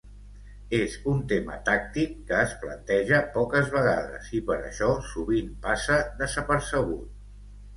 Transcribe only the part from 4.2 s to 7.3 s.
i per això sovint passa desapercebut.